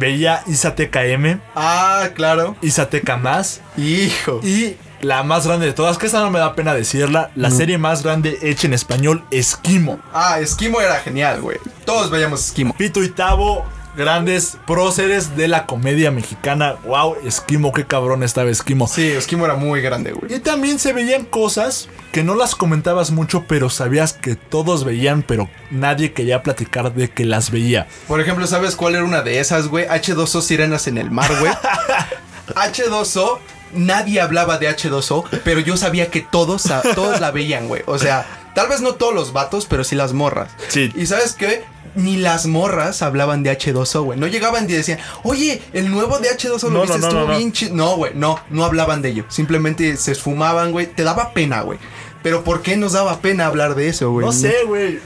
Veía 0.00 0.42
Isateca 0.46 1.04
M, 1.04 1.38
Ah, 1.54 2.08
claro. 2.14 2.56
Isateca 2.62 3.18
Más 3.18 3.60
Hijo. 3.76 4.40
y 4.42 4.76
la 5.02 5.22
más 5.22 5.46
grande 5.46 5.66
de 5.66 5.74
todas, 5.74 5.98
que 5.98 6.06
esta 6.06 6.20
no 6.20 6.30
me 6.30 6.38
da 6.38 6.54
pena 6.54 6.72
decirla, 6.72 7.30
la 7.34 7.50
serie 7.50 7.76
más 7.76 8.02
grande 8.02 8.38
hecha 8.40 8.66
en 8.66 8.72
español, 8.72 9.22
Esquimo. 9.30 10.00
Ah, 10.14 10.40
Esquimo 10.40 10.80
era 10.80 10.96
genial, 11.00 11.42
güey. 11.42 11.58
Todos 11.84 12.10
veíamos 12.10 12.46
Esquimo. 12.46 12.74
Pito 12.78 13.02
y 13.04 13.10
Tavo, 13.10 13.66
grandes 13.96 14.58
próceres 14.66 15.36
de 15.36 15.48
la 15.48 15.66
comedia 15.66 16.10
mexicana. 16.10 16.76
Wow, 16.84 17.16
Esquimo, 17.24 17.72
qué 17.72 17.86
cabrón 17.86 18.22
estaba 18.22 18.50
Esquimo. 18.50 18.86
Sí, 18.86 19.08
Esquimo 19.08 19.44
era 19.44 19.54
muy 19.54 19.80
grande, 19.80 20.12
güey. 20.12 20.34
Y 20.34 20.38
también 20.40 20.78
se 20.78 20.92
veían 20.92 21.24
cosas 21.24 21.88
que 22.12 22.22
no 22.22 22.34
las 22.34 22.54
comentabas 22.54 23.10
mucho, 23.10 23.44
pero 23.48 23.70
sabías 23.70 24.12
que 24.12 24.36
todos 24.36 24.84
veían, 24.84 25.22
pero 25.22 25.48
nadie 25.70 26.12
quería 26.12 26.42
platicar 26.42 26.94
de 26.94 27.10
que 27.10 27.24
las 27.24 27.50
veía. 27.50 27.86
Por 28.06 28.20
ejemplo, 28.20 28.46
¿sabes 28.46 28.76
cuál 28.76 28.94
era 28.94 29.04
una 29.04 29.22
de 29.22 29.40
esas, 29.40 29.68
güey? 29.68 29.86
H2O 29.86 30.42
Sirenas 30.42 30.86
en 30.86 30.98
el 30.98 31.10
mar, 31.10 31.30
güey. 31.40 31.52
H2O, 32.54 33.38
nadie 33.72 34.20
hablaba 34.20 34.58
de 34.58 34.68
H2O, 34.68 35.24
pero 35.44 35.60
yo 35.60 35.76
sabía 35.76 36.10
que 36.10 36.20
todos, 36.20 36.64
todos 36.94 37.20
la 37.20 37.30
veían, 37.30 37.68
güey. 37.68 37.82
O 37.86 37.98
sea, 37.98 38.26
tal 38.54 38.68
vez 38.68 38.80
no 38.80 38.94
todos 38.94 39.14
los 39.14 39.32
vatos, 39.32 39.66
pero 39.66 39.84
sí 39.84 39.96
las 39.96 40.12
morras. 40.12 40.50
Sí. 40.68 40.92
Y 40.94 41.06
¿sabes 41.06 41.34
qué? 41.34 41.64
Ni 41.96 42.16
las 42.16 42.46
morras 42.46 43.02
hablaban 43.02 43.42
de 43.42 43.50
H2O, 43.56 44.02
güey. 44.02 44.18
No 44.18 44.26
llegaban 44.26 44.64
y 44.70 44.72
decían, 44.72 44.98
oye, 45.22 45.60
el 45.72 45.90
nuevo 45.90 46.18
de 46.18 46.28
H2O 46.30 46.64
lo 46.64 46.70
No, 46.70 46.82
viste, 46.82 46.98
no, 46.98 47.00
no, 47.00 47.06
estuvo 47.08 47.20
no, 47.22 47.32
no. 47.32 47.36
bien 47.38 47.52
chido. 47.52 47.74
No, 47.74 47.96
güey, 47.96 48.12
no, 48.14 48.38
no 48.50 48.64
hablaban 48.64 49.02
de 49.02 49.08
ello. 49.10 49.24
Simplemente 49.28 49.96
se 49.96 50.12
esfumaban, 50.12 50.72
güey. 50.72 50.86
Te 50.86 51.02
daba 51.02 51.32
pena, 51.32 51.62
güey. 51.62 51.78
Pero 52.22 52.42
¿por 52.42 52.60
qué 52.60 52.76
nos 52.76 52.94
daba 52.94 53.20
pena 53.20 53.46
hablar 53.46 53.76
de 53.76 53.88
eso, 53.88 54.10
güey? 54.10 54.26
No 54.26 54.32
sé, 54.32 54.64
güey. 54.66 54.98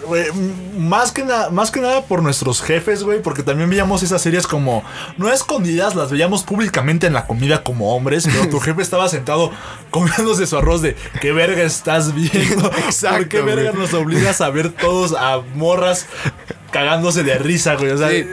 Más 0.79 1.13
que, 1.13 1.23
nada 1.23 1.51
más 1.51 1.71
que 1.71 1.81
nada 1.83 2.03
por 2.07 2.23
nuestros 2.23 2.63
jefes, 2.63 3.03
güey. 3.03 3.21
Porque 3.21 3.43
también 3.43 3.69
veíamos 3.69 4.03
esas 4.03 4.23
series 4.23 4.47
como. 4.47 4.83
No 5.19 5.31
escondidas, 5.31 5.95
las 5.95 6.11
veíamos 6.11 6.45
públicamente 6.45 7.07
en 7.07 7.13
la 7.13 7.27
comida 7.27 7.63
como 7.63 7.95
hombres. 7.95 8.27
Pero 8.27 8.49
tu 8.49 8.59
jefe 8.61 8.81
estaba 8.81 9.07
sentado 9.11 9.53
comiéndose 9.91 10.47
su 10.47 10.57
arroz 10.57 10.81
de. 10.81 10.97
¿Qué 11.21 11.33
verga 11.33 11.63
estás 11.63 12.15
viendo? 12.15 12.71
Exacto, 12.87 13.19
¿Por 13.19 13.29
qué 13.29 13.43
verga 13.43 13.73
nos 13.73 13.93
obligas 13.93 14.41
a 14.41 14.49
ver 14.49 14.73
todos 14.73 15.13
a 15.13 15.43
morras 15.55 16.07
cagándose 16.71 17.23
de 17.23 17.39
risa, 17.39 17.75
güey? 17.77 17.91
O 17.93 17.99
sea. 17.99 18.11
Sí. 18.11 18.25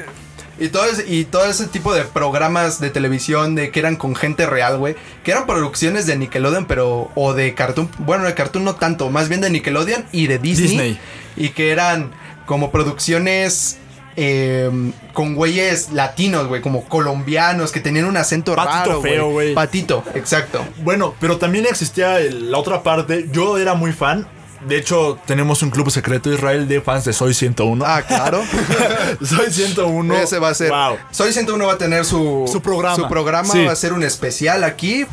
Y 0.60 0.70
todo, 0.70 0.86
ese, 0.86 1.06
y 1.08 1.25
todo 1.25 1.46
ese 1.46 1.67
tipo 1.67 1.94
de 1.94 2.03
programas 2.03 2.79
de 2.79 2.89
televisión 2.89 3.53
de 3.53 3.70
que 3.70 3.79
eran 3.79 3.96
con 3.96 4.15
gente 4.15 4.48
real, 4.48 4.79
güey. 4.79 4.96
Que 5.24 5.29
eran 5.32 5.46
producciones 5.46 6.08
de 6.08 6.15
Nickelodeon, 6.17 6.65
pero. 6.65 7.12
O 7.15 7.34
de 7.34 7.53
Cartoon. 7.53 7.89
Bueno, 8.00 8.24
de 8.25 8.34
Cartoon 8.34 8.63
no 8.63 8.74
tanto. 8.75 9.10
Más 9.12 9.29
bien 9.29 9.41
de 9.41 9.50
Nickelodeon 9.51 10.06
y 10.12 10.25
de 10.27 10.39
Disney. 10.39 10.67
Disney. 10.67 11.00
Y 11.36 11.50
que 11.50 11.72
eran 11.72 12.12
como 12.48 12.72
producciones. 12.72 13.77
eh, 14.20 14.72
con 15.13 15.36
güeyes 15.36 15.91
latinos, 15.91 16.48
güey, 16.48 16.60
como 16.60 16.86
colombianos 16.89 17.72
que 17.72 17.79
tenían 17.79 18.06
un 18.06 18.17
acento 18.17 18.56
Patito 18.56 18.89
raro, 18.89 19.01
feo, 19.03 19.29
güey. 19.29 19.53
Patito, 19.53 20.03
exacto. 20.15 20.65
Bueno, 20.84 21.13
pero 21.20 21.38
también 21.38 21.67
existía 21.67 22.20
el- 22.20 22.50
la 22.50 22.58
otra 22.58 22.82
parte. 22.82 23.27
Yo 23.32 23.60
era 23.60 23.75
muy 23.75 23.91
fan. 23.94 24.27
De 24.62 24.78
hecho, 24.78 25.20
tenemos 25.26 25.62
un 25.62 25.70
club 25.70 25.90
secreto 25.92 26.34
Israel 26.34 26.68
de 26.68 26.82
fans 26.82 27.06
de 27.06 27.14
Soy 27.14 27.34
101. 27.34 27.84
Ah, 27.86 28.02
claro. 28.02 28.42
Soy 29.24 29.52
101. 29.52 30.16
Ese 30.16 30.40
va 30.40 30.50
a 30.50 30.54
ser. 30.54 30.70
Wow. 30.72 30.98
Soy 31.12 31.32
101 31.32 31.66
va 31.68 31.74
a 31.74 31.78
tener 31.78 32.06
su, 32.06 32.50
Su 32.52 32.62
programa. 32.62 32.96
Su 32.96 33.08
programa 33.08 33.54
Sí. 33.54 33.64
va 33.66 33.72
a 33.72 33.76
ser 33.76 33.94
un 33.94 34.04
especial 34.04 34.64
aquí. 34.64 35.06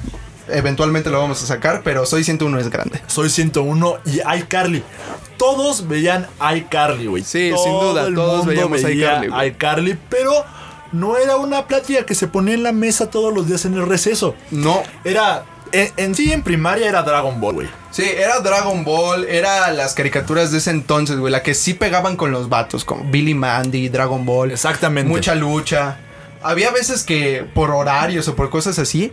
Eventualmente 0.49 1.09
lo 1.11 1.19
vamos 1.21 1.43
a 1.43 1.47
sacar, 1.47 1.83
pero 1.83 2.05
Soy 2.07 2.25
101 2.25 2.59
es 2.59 2.69
grande. 2.71 3.01
Soy 3.07 3.31
101 3.31 3.99
y 4.07 4.21
iCarly. 4.39 4.83
Todos 5.39 5.89
veían 5.89 6.27
iCarly, 6.57 7.07
güey. 7.07 7.23
Sí, 7.25 7.51
Todo 7.55 7.65
sin 7.65 7.73
duda, 7.73 8.07
el 8.07 8.15
todos 8.15 8.39
mundo 8.39 8.51
veíamos 8.51 8.83
veía 8.83 9.25
iCarly, 9.25 9.49
iCarly, 9.49 9.99
pero 10.09 10.45
no 10.93 11.17
era 11.17 11.37
una 11.37 11.67
plática 11.67 12.07
que 12.07 12.15
se 12.15 12.29
ponía 12.29 12.55
en 12.55 12.63
la 12.63 12.73
mesa 12.73 13.11
todos 13.11 13.35
los 13.35 13.47
días 13.47 13.65
en 13.65 13.75
el 13.75 13.87
receso. 13.87 14.35
No. 14.51 14.83
Era. 15.03 15.45
En, 15.75 15.93
en 15.97 16.15
sí, 16.15 16.33
en 16.33 16.43
primaria 16.43 16.89
era 16.89 17.03
Dragon 17.03 17.41
Ball, 17.41 17.55
güey. 17.55 17.69
Sí, 17.91 18.05
era 18.05 18.39
Dragon 18.41 18.85
Ball, 18.85 19.25
era 19.25 19.71
las 19.73 19.95
caricaturas 19.95 20.53
de 20.53 20.59
ese 20.59 20.71
entonces, 20.71 21.17
güey, 21.19 21.33
la 21.33 21.43
que 21.43 21.55
sí 21.55 21.75
pegaban 21.75 22.17
con 22.17 22.31
los 22.31 22.49
vatos, 22.49 22.85
como 22.85 23.05
Billy 23.11 23.35
Mandy, 23.35 23.89
Dragon 23.89 24.25
Ball. 24.25 24.53
Exactamente. 24.53 25.09
Mucha 25.11 25.35
lucha. 25.35 25.99
Había 26.43 26.71
veces 26.71 27.03
que 27.03 27.45
por 27.55 27.71
horarios 27.71 28.29
o 28.29 28.37
por 28.37 28.51
cosas 28.51 28.79
así, 28.79 29.13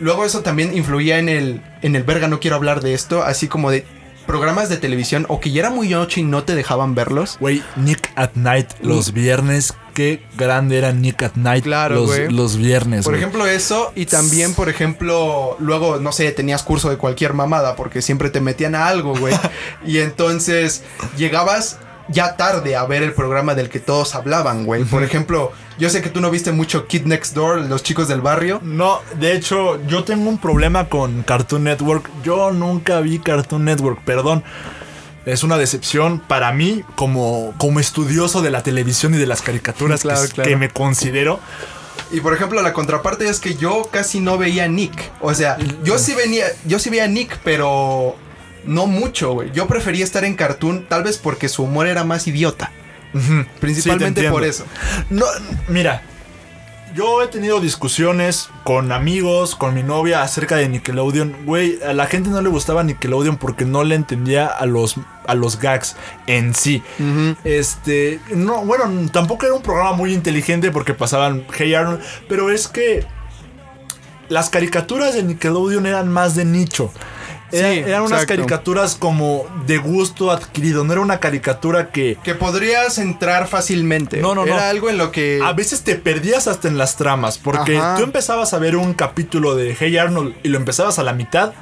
luego 0.00 0.24
eso 0.24 0.42
también 0.42 0.76
influía 0.76 1.18
en 1.18 1.28
el, 1.28 1.62
en 1.82 1.96
el 1.96 2.02
verga, 2.02 2.28
no 2.28 2.40
quiero 2.40 2.56
hablar 2.56 2.80
de 2.80 2.94
esto, 2.94 3.22
así 3.22 3.48
como 3.48 3.70
de 3.70 3.86
programas 4.26 4.68
de 4.68 4.76
televisión 4.76 5.26
o 5.28 5.40
que 5.40 5.50
ya 5.50 5.60
era 5.60 5.70
muy 5.70 5.88
noche 5.90 6.20
y 6.20 6.24
no 6.24 6.44
te 6.44 6.54
dejaban 6.54 6.94
verlos. 6.94 7.36
Güey, 7.40 7.62
Nick 7.76 8.10
at 8.16 8.30
Night 8.34 8.68
los 8.80 9.12
viernes. 9.12 9.74
Qué 9.94 10.24
grande 10.36 10.78
era 10.78 10.92
Nick 10.92 11.22
at 11.22 11.36
Night 11.36 11.62
Claro, 11.62 11.94
los, 11.94 12.18
los 12.32 12.56
viernes. 12.56 13.04
Por 13.04 13.14
ejemplo, 13.14 13.46
eso. 13.46 13.92
Y 13.94 14.06
también, 14.06 14.54
por 14.54 14.68
ejemplo, 14.68 15.56
luego, 15.60 15.98
no 15.98 16.10
sé, 16.10 16.32
tenías 16.32 16.64
curso 16.64 16.90
de 16.90 16.96
cualquier 16.96 17.32
mamada 17.32 17.76
porque 17.76 18.02
siempre 18.02 18.28
te 18.30 18.40
metían 18.40 18.74
a 18.74 18.88
algo, 18.88 19.16
güey. 19.16 19.34
y 19.86 19.98
entonces 19.98 20.82
llegabas 21.16 21.78
ya 22.08 22.36
tarde 22.36 22.76
a 22.76 22.84
ver 22.84 23.02
el 23.02 23.12
programa 23.12 23.54
del 23.54 23.68
que 23.70 23.80
todos 23.80 24.14
hablaban, 24.14 24.64
güey. 24.64 24.84
Por 24.84 25.02
ejemplo, 25.02 25.52
yo 25.78 25.88
sé 25.90 26.02
que 26.02 26.10
tú 26.10 26.20
no 26.20 26.30
viste 26.30 26.52
mucho 26.52 26.86
Kid 26.86 27.04
Next 27.06 27.34
Door, 27.34 27.62
los 27.62 27.82
chicos 27.82 28.08
del 28.08 28.20
barrio. 28.20 28.60
No, 28.62 29.00
de 29.18 29.32
hecho, 29.34 29.80
yo 29.86 30.04
tengo 30.04 30.28
un 30.28 30.38
problema 30.38 30.88
con 30.88 31.22
Cartoon 31.22 31.64
Network. 31.64 32.08
Yo 32.22 32.50
nunca 32.52 33.00
vi 33.00 33.18
Cartoon 33.18 33.64
Network, 33.64 34.00
perdón. 34.04 34.44
Es 35.26 35.42
una 35.42 35.56
decepción 35.56 36.20
para 36.20 36.52
mí 36.52 36.84
como, 36.96 37.54
como 37.56 37.80
estudioso 37.80 38.42
de 38.42 38.50
la 38.50 38.62
televisión 38.62 39.14
y 39.14 39.16
de 39.18 39.26
las 39.26 39.40
caricaturas 39.40 40.02
que- 40.02 40.08
Claro, 40.08 40.22
que, 40.28 40.32
claro. 40.34 40.58
me 40.58 40.68
considero. 40.68 41.40
Y 42.10 42.20
por 42.20 42.34
ejemplo, 42.34 42.60
la 42.60 42.74
contraparte 42.74 43.26
es 43.28 43.40
que 43.40 43.54
yo 43.54 43.88
casi 43.90 44.20
no 44.20 44.36
veía 44.36 44.64
a 44.64 44.68
Nick. 44.68 44.92
O 45.22 45.32
sea, 45.32 45.56
yo 45.82 45.98
sí 45.98 46.12
venía, 46.14 46.44
yo 46.66 46.78
sí 46.78 46.90
veía 46.90 47.04
a 47.04 47.08
Nick, 47.08 47.38
pero 47.42 48.16
no 48.66 48.86
mucho, 48.86 49.32
güey. 49.32 49.50
Yo 49.52 49.66
prefería 49.66 50.04
estar 50.04 50.24
en 50.24 50.34
Cartoon, 50.34 50.86
tal 50.88 51.02
vez 51.02 51.18
porque 51.18 51.48
su 51.48 51.64
humor 51.64 51.86
era 51.86 52.04
más 52.04 52.26
idiota. 52.26 52.72
Principalmente 53.60 54.22
sí, 54.22 54.28
por 54.28 54.44
eso. 54.44 54.64
No, 55.08 55.24
mira, 55.68 56.02
yo 56.94 57.22
he 57.22 57.26
tenido 57.26 57.60
discusiones 57.60 58.48
con 58.62 58.92
amigos, 58.92 59.56
con 59.56 59.74
mi 59.74 59.82
novia 59.82 60.22
acerca 60.22 60.56
de 60.56 60.68
Nickelodeon. 60.68 61.44
Güey, 61.44 61.82
a 61.82 61.92
la 61.92 62.06
gente 62.06 62.30
no 62.30 62.40
le 62.40 62.48
gustaba 62.48 62.84
Nickelodeon 62.84 63.36
porque 63.36 63.64
no 63.64 63.82
le 63.84 63.96
entendía 63.96 64.46
a 64.46 64.64
los, 64.66 64.96
a 65.26 65.34
los 65.34 65.58
gags 65.58 65.96
en 66.26 66.54
sí. 66.54 66.82
Este, 67.42 68.20
no, 68.34 68.64
bueno, 68.64 69.10
tampoco 69.12 69.46
era 69.46 69.54
un 69.54 69.62
programa 69.62 69.92
muy 69.92 70.14
inteligente 70.14 70.70
porque 70.70 70.94
pasaban 70.94 71.44
Hey 71.56 71.74
Arnold, 71.74 72.00
pero 72.28 72.50
es 72.50 72.68
que 72.68 73.04
las 74.28 74.48
caricaturas 74.48 75.14
de 75.14 75.24
Nickelodeon 75.24 75.86
eran 75.86 76.08
más 76.08 76.34
de 76.36 76.44
nicho. 76.44 76.92
Era- 77.52 77.70
Sí, 77.72 77.78
eran 77.80 78.00
unas 78.02 78.22
exacto. 78.22 78.34
caricaturas 78.34 78.96
como 78.96 79.46
de 79.66 79.78
gusto 79.78 80.30
adquirido, 80.30 80.82
no 80.84 80.92
era 80.92 81.02
una 81.02 81.20
caricatura 81.20 81.90
que 81.90 82.16
Que 82.24 82.34
podrías 82.34 82.98
entrar 82.98 83.46
fácilmente. 83.46 84.18
No, 84.20 84.34
no, 84.34 84.44
Era 84.44 84.56
no. 84.56 84.62
algo 84.62 84.90
en 84.90 84.98
lo 84.98 85.12
que. 85.12 85.40
a 85.44 85.52
veces 85.52 85.82
te 85.82 85.94
perdías 85.96 86.48
hasta 86.48 86.68
en 86.68 86.78
las 86.78 86.96
tramas, 86.96 87.38
porque 87.38 87.76
Ajá. 87.78 87.96
tú 87.96 88.02
empezabas 88.02 88.54
a 88.54 88.58
ver 88.58 88.76
un 88.76 88.94
capítulo 88.94 89.54
de 89.54 89.76
Hey 89.78 89.96
Arnold 89.98 90.34
y 90.42 90.48
lo 90.48 90.58
empezabas 90.58 90.98
a 90.98 91.02
la 91.04 91.12
mitad, 91.12 91.52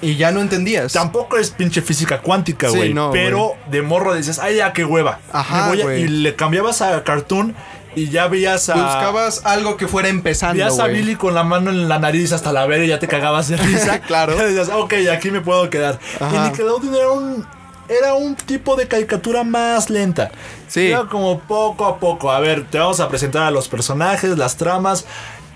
Y 0.00 0.16
ya 0.16 0.30
no 0.32 0.40
entendías. 0.40 0.92
tampoco 0.92 1.38
es 1.38 1.50
pinche 1.50 1.82
física 1.82 2.20
cuántica, 2.20 2.68
Sí, 2.70 2.76
güey, 2.76 2.94
no, 2.94 3.10
pero 3.10 3.54
de 3.70 3.82
morro 3.82 4.14
dices, 4.14 4.38
ay, 4.38 4.56
ya 4.56 4.72
qué 4.72 4.84
hueva. 4.84 5.18
Ajá, 5.32 5.74
y 5.74 6.06
le 6.08 6.36
cambiabas 6.36 6.82
a 6.82 7.02
Cartoon 7.04 7.54
y 7.94 8.08
ya 8.10 8.28
veías 8.28 8.68
a 8.68 8.74
Buscabas 8.74 9.42
algo 9.44 9.76
que 9.76 9.88
fuera 9.88 10.08
empezando. 10.08 10.54
Veías 10.54 10.78
a 10.78 10.84
güey. 10.84 10.96
Billy 10.96 11.16
con 11.16 11.34
la 11.34 11.42
mano 11.42 11.70
en 11.70 11.88
la 11.88 11.98
nariz 11.98 12.32
hasta 12.32 12.52
la 12.52 12.66
vera 12.66 12.84
y 12.84 12.88
ya 12.88 12.98
te 12.98 13.08
cagabas 13.08 13.48
de 13.48 13.56
risa. 13.58 14.00
Claro. 14.00 14.34
Y 14.34 14.52
decías, 14.52 14.70
ok, 14.74 14.94
aquí 15.12 15.30
me 15.30 15.40
puedo 15.40 15.68
quedar. 15.70 15.98
Ajá. 16.20 16.36
Y 16.36 16.38
Nickelodeon 16.50 16.94
era 16.94 17.10
un, 17.10 17.46
era 17.88 18.14
un 18.14 18.36
tipo 18.36 18.76
de 18.76 18.86
caricatura 18.86 19.44
más 19.44 19.90
lenta. 19.90 20.30
Sí. 20.68 20.88
Era 20.88 21.04
como 21.06 21.40
poco 21.40 21.86
a 21.86 21.98
poco. 21.98 22.30
A 22.30 22.40
ver, 22.40 22.66
te 22.68 22.78
vamos 22.78 23.00
a 23.00 23.08
presentar 23.08 23.42
a 23.44 23.50
los 23.50 23.68
personajes, 23.68 24.36
las 24.36 24.56
tramas. 24.56 25.04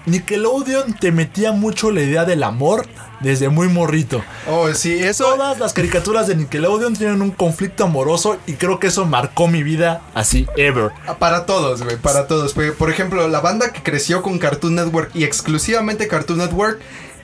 Nickelodeon 0.06 0.94
te 0.94 1.12
metía 1.12 1.52
mucho 1.52 1.90
la 1.90 2.02
idea 2.02 2.24
del 2.24 2.42
amor 2.42 2.86
desde 3.20 3.48
muy 3.48 3.68
morrito. 3.68 4.22
Oh, 4.48 4.72
sí, 4.74 4.94
eso. 4.94 5.24
Todas 5.24 5.58
las 5.58 5.72
caricaturas 5.72 6.26
de 6.26 6.34
Nickelodeon 6.34 6.94
tienen 6.94 7.22
un 7.22 7.30
conflicto 7.30 7.84
amoroso 7.84 8.38
y 8.46 8.54
creo 8.54 8.80
que 8.80 8.88
eso 8.88 9.06
marcó 9.06 9.46
mi 9.46 9.62
vida 9.62 10.02
así, 10.14 10.46
ever. 10.56 10.90
Para 11.18 11.46
todos, 11.46 11.82
güey, 11.82 11.96
para 11.96 12.26
todos. 12.26 12.52
Por 12.52 12.74
por 12.74 12.90
ejemplo, 12.90 13.28
la 13.28 13.40
banda 13.40 13.72
que 13.72 13.82
creció 13.82 14.22
con 14.22 14.38
Cartoon 14.38 14.74
Network 14.74 15.10
y 15.14 15.24
exclusivamente 15.24 16.08
Cartoon 16.08 16.40
Network 16.40 16.80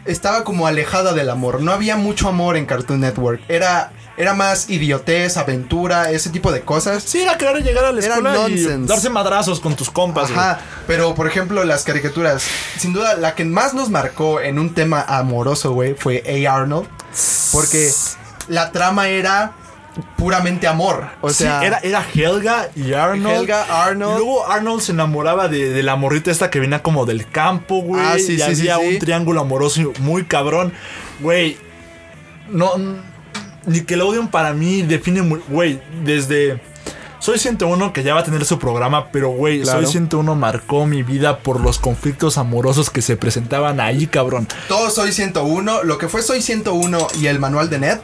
estaba 0.09 0.43
como 0.43 0.67
alejada 0.67 1.13
del 1.13 1.31
amor. 1.31 1.61
No 1.61 1.73
había 1.73 1.97
mucho 1.97 2.29
amor 2.29 2.57
en 2.57 2.67
Cartoon 2.67 3.01
Network. 3.01 3.41
Era, 3.49 3.93
era 4.17 4.35
más 4.35 4.69
idiotez, 4.71 5.37
aventura, 5.37 6.11
ese 6.11 6.31
tipo 6.31 6.51
de 6.51 6.63
cosas. 6.63 7.03
Sí, 7.05 7.21
era 7.21 7.37
querer 7.39 7.63
llegar 7.63 7.85
a 7.85 7.93
la 7.93 8.01
Era 8.01 8.17
escuela 8.17 8.35
y 8.49 8.53
nonsense. 8.55 8.87
darse 8.93 9.11
madrazos 9.11 9.61
con 9.61 9.77
tus 9.77 9.91
compas. 9.91 10.29
güey. 10.29 10.39
Ajá, 10.41 10.61
pero 10.87 11.15
por 11.15 11.27
ejemplo 11.29 11.63
las 11.65 11.85
caricaturas, 11.85 12.43
sin 12.79 12.93
duda 12.93 13.15
la 13.17 13.35
que 13.35 13.45
más 13.45 13.75
nos 13.75 13.91
marcó 13.91 14.41
en 14.41 14.59
un 14.59 14.75
tema 14.75 15.03
amoroso, 15.03 15.73
güey, 15.73 15.95
fue 15.95 16.23
A. 16.27 16.55
Arnold, 16.55 16.89
porque 17.53 17.91
la 18.49 18.73
trama 18.73 19.09
era 19.09 19.53
puramente 20.17 20.67
amor, 20.67 21.09
o 21.21 21.31
sea, 21.31 21.61
sí, 21.61 21.67
era, 21.67 21.79
era 21.79 22.05
Helga 22.15 22.69
y 22.75 22.93
Arnold. 22.93 23.41
Helga, 23.41 23.85
Arnold. 23.85 24.15
Y 24.15 24.19
luego 24.19 24.47
Arnold 24.47 24.81
se 24.81 24.93
enamoraba 24.93 25.49
de, 25.49 25.71
de 25.71 25.83
la 25.83 25.97
morrita 25.97 26.31
esta 26.31 26.51
que 26.51 26.61
venía 26.61 26.83
como 26.83 27.07
del 27.07 27.29
campo, 27.29 27.83
güey. 27.83 28.03
Ah, 28.05 28.17
sí, 28.19 28.35
y 28.35 28.39
sí, 28.39 28.43
había 28.43 28.79
sí. 28.79 28.87
un 28.95 28.99
triángulo 28.99 29.41
amoroso 29.41 29.93
muy 30.01 30.25
cabrón. 30.25 30.73
Güey, 31.21 31.57
no. 32.51 32.73
Nickelodeon 33.67 34.29
para 34.29 34.53
mí 34.53 34.83
define 34.83 35.23
muy. 35.23 35.41
Güey, 35.49 35.81
desde. 36.05 36.61
Soy 37.21 37.39
101 37.39 37.93
que 37.93 38.05
ya 38.05 38.15
va 38.15 38.21
a 38.21 38.25
tener 38.25 38.45
su 38.45 38.61
programa, 38.61 39.11
pero 39.11 39.31
güey, 39.31 39.63
Claro. 39.63 39.83
Soy 39.83 39.91
101 39.91 40.37
marcó 40.37 40.87
mi 40.87 41.03
vida 41.03 41.41
por 41.41 41.61
los 41.61 41.79
conflictos 41.81 42.39
amorosos 42.39 42.91
que 42.91 43.03
se 43.03 43.17
presentaban 43.17 43.81
ahí, 43.81 44.07
cabrón. 44.07 44.47
todo 44.69 44.89
Soy 44.89 45.13
101, 45.13 45.83
lo 45.83 45.99
que 45.99 46.09
fue 46.09 46.23
Soy 46.23 46.41
101 46.41 47.09
y 47.21 47.27
el 47.27 47.41
manual 47.41 47.69
de 47.71 47.79
Ned. 47.81 47.99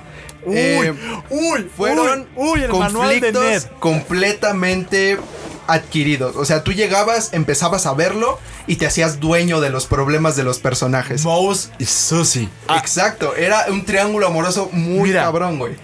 Uy, 0.46 0.56
eh, 0.56 0.94
uy, 1.30 1.70
fueron 1.74 2.28
uy, 2.36 2.60
el 2.60 2.62
de 2.62 2.68
conflictos 2.68 3.66
completamente 3.80 5.18
adquiridos. 5.66 6.36
O 6.36 6.44
sea, 6.44 6.62
tú 6.62 6.72
llegabas, 6.72 7.32
empezabas 7.32 7.86
a 7.86 7.94
verlo 7.94 8.38
y 8.66 8.76
te 8.76 8.86
hacías 8.86 9.20
dueño 9.20 9.60
de 9.60 9.70
los 9.70 9.86
problemas 9.86 10.36
de 10.36 10.44
los 10.44 10.58
personajes. 10.58 11.24
Mouse 11.24 11.70
y 11.78 11.86
Susie. 11.86 12.48
Ah, 12.68 12.78
Exacto, 12.78 13.34
era 13.34 13.66
un 13.68 13.84
triángulo 13.84 14.26
amoroso 14.26 14.68
muy 14.72 15.08
Mira. 15.10 15.22
cabrón, 15.22 15.58
güey. 15.58 15.74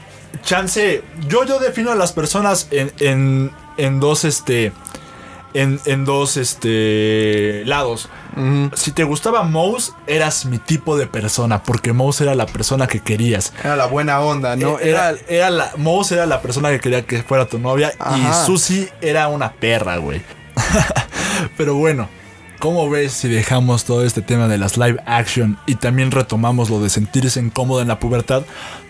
chance. 0.43 1.02
Yo, 1.29 1.45
yo 1.45 1.59
defino 1.59 1.90
a 1.90 1.95
las 1.95 2.12
personas 2.12 2.69
en, 2.71 2.93
en, 3.00 3.50
en 3.76 4.00
dos, 4.00 4.25
este. 4.25 4.73
En, 5.52 5.80
en 5.85 6.04
dos, 6.04 6.37
este. 6.37 7.64
lados. 7.66 8.09
Si 8.75 8.92
te 8.92 9.04
gustaba 9.04 9.42
Mouse, 9.42 9.92
eras 10.07 10.47
mi 10.47 10.59
tipo 10.59 10.97
de 10.97 11.07
persona. 11.07 11.62
Porque 11.62 11.92
Mouse 11.92 12.21
era 12.21 12.35
la 12.35 12.47
persona 12.47 12.87
que 12.87 13.00
querías. 13.00 13.52
Era 13.64 13.76
la 13.76 13.87
buena 13.87 14.21
onda, 14.21 14.57
¿no? 14.57 14.78
Eh, 14.78 14.90
era, 14.90 15.14
era 15.28 15.50
la, 15.50 15.73
Mouse 15.76 16.12
era 16.12 16.26
la 16.26 16.40
persona 16.40 16.71
que 16.71 16.80
quería 16.80 17.02
que 17.02 17.23
fuera 17.23 17.47
tu 17.47 17.59
novia. 17.59 17.92
Ajá. 17.99 18.16
Y 18.16 18.47
Susie 18.47 18.92
era 19.00 19.28
una 19.28 19.52
perra, 19.52 19.97
güey. 19.97 20.23
Pero 21.57 21.75
bueno. 21.75 22.09
¿Cómo 22.61 22.90
ves 22.90 23.14
si 23.14 23.28
dejamos 23.28 23.85
todo 23.85 24.04
este 24.04 24.21
tema 24.21 24.47
de 24.47 24.59
las 24.59 24.76
live 24.76 25.02
action 25.07 25.59
y 25.66 25.76
también 25.76 26.11
retomamos 26.11 26.69
lo 26.69 26.78
de 26.78 26.90
sentirse 26.90 27.40
incómodo 27.40 27.80
en 27.80 27.88
la 27.88 27.99
pubertad 27.99 28.42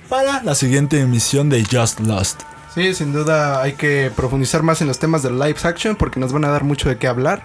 para 0.09 0.43
la 0.43 0.57
siguiente 0.57 0.99
emisión 0.99 1.49
de 1.49 1.65
Just 1.65 2.01
Lost? 2.01 2.43
Sí, 2.75 2.95
sin 2.95 3.13
duda 3.13 3.63
hay 3.63 3.73
que 3.73 4.13
profundizar 4.15 4.63
más 4.63 4.81
en 4.81 4.87
los 4.87 5.01
temas 5.01 5.25
del 5.25 5.41
live 5.41 5.57
action 5.65 5.97
porque 5.97 6.21
nos 6.21 6.33
van 6.33 6.45
a 6.45 6.51
dar 6.51 6.63
mucho 6.63 6.89
de 6.89 6.99
qué 6.99 7.09
hablar. 7.09 7.45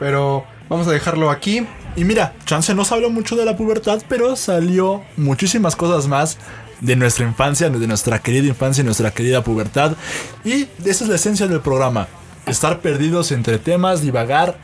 Pero 0.00 0.44
vamos 0.68 0.88
a 0.88 0.90
dejarlo 0.90 1.30
aquí. 1.30 1.64
Y 1.94 2.04
mira, 2.04 2.34
Chance 2.44 2.74
no 2.74 2.84
se 2.84 2.94
habló 2.94 3.08
mucho 3.08 3.36
de 3.36 3.44
la 3.44 3.56
pubertad, 3.56 4.02
pero 4.08 4.34
salió 4.34 5.04
muchísimas 5.16 5.76
cosas 5.76 6.08
más 6.08 6.38
de 6.80 6.96
nuestra 6.96 7.24
infancia, 7.24 7.70
de 7.70 7.86
nuestra 7.86 8.18
querida 8.18 8.48
infancia 8.48 8.82
y 8.82 8.84
nuestra 8.84 9.12
querida 9.12 9.44
pubertad. 9.44 9.92
Y 10.44 10.66
esa 10.84 11.04
es 11.04 11.08
la 11.08 11.14
esencia 11.14 11.46
del 11.46 11.60
programa. 11.60 12.08
Estar 12.46 12.80
perdidos 12.80 13.30
entre 13.30 13.58
temas, 13.58 14.02
divagar 14.02 14.58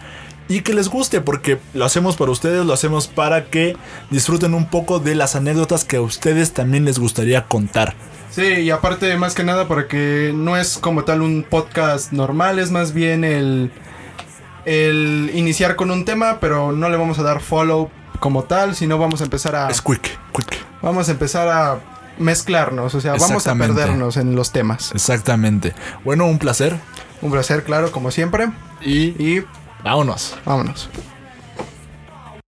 y 0.50 0.62
que 0.62 0.74
les 0.74 0.88
guste, 0.88 1.20
porque 1.20 1.60
lo 1.74 1.84
hacemos 1.84 2.16
para 2.16 2.32
ustedes, 2.32 2.66
lo 2.66 2.72
hacemos 2.72 3.06
para 3.06 3.44
que 3.44 3.76
disfruten 4.10 4.52
un 4.52 4.66
poco 4.66 4.98
de 4.98 5.14
las 5.14 5.36
anécdotas 5.36 5.84
que 5.84 5.98
a 5.98 6.00
ustedes 6.00 6.52
también 6.52 6.84
les 6.84 6.98
gustaría 6.98 7.46
contar. 7.46 7.94
Sí, 8.30 8.42
y 8.42 8.70
aparte 8.70 9.16
más 9.16 9.34
que 9.36 9.44
nada 9.44 9.68
para 9.68 9.86
que 9.86 10.32
no 10.34 10.56
es 10.56 10.78
como 10.78 11.04
tal 11.04 11.22
un 11.22 11.46
podcast 11.48 12.10
normal, 12.10 12.58
es 12.58 12.72
más 12.72 12.92
bien 12.92 13.22
el, 13.22 13.70
el 14.64 15.30
iniciar 15.34 15.76
con 15.76 15.92
un 15.92 16.04
tema, 16.04 16.38
pero 16.40 16.72
no 16.72 16.88
le 16.90 16.96
vamos 16.96 17.20
a 17.20 17.22
dar 17.22 17.40
follow 17.40 17.88
como 18.18 18.42
tal, 18.42 18.74
sino 18.74 18.98
vamos 18.98 19.20
a 19.20 19.24
empezar 19.24 19.54
a... 19.54 19.68
Es 19.68 19.80
quick, 19.80 20.18
quick. 20.34 20.58
Vamos 20.82 21.08
a 21.08 21.12
empezar 21.12 21.46
a 21.48 21.78
mezclarnos, 22.18 22.92
o 22.96 23.00
sea, 23.00 23.14
vamos 23.14 23.46
a 23.46 23.54
perdernos 23.54 24.16
en 24.16 24.34
los 24.34 24.50
temas. 24.50 24.90
Exactamente. 24.96 25.74
Bueno, 26.04 26.26
un 26.26 26.40
placer 26.40 26.76
Un 27.22 27.30
placer, 27.30 27.62
claro, 27.62 27.92
como 27.92 28.10
siempre. 28.10 28.48
y 28.80 29.14
Y 29.22 29.44
vámonos. 29.82 30.34
vámonos. 30.44 30.88